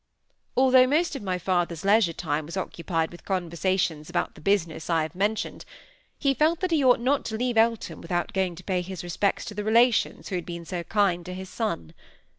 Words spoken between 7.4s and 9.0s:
Eltham without going to pay